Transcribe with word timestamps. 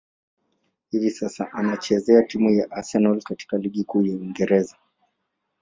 Hivi 0.91 1.09
sasa, 1.09 1.53
anachezea 1.53 2.21
timu 2.23 2.49
ya 2.49 2.71
Arsenal 2.71 3.21
katika 3.23 3.57
ligi 3.57 3.83
kuu 3.83 4.05
ya 4.05 4.15
Uingereza. 4.17 4.75